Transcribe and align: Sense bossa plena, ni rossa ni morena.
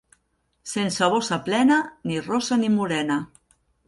Sense 0.69 1.09
bossa 1.15 1.37
plena, 1.49 1.77
ni 2.13 2.17
rossa 2.31 2.57
ni 2.63 2.71
morena. 2.79 3.19